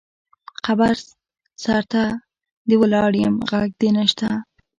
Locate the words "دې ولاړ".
2.67-3.11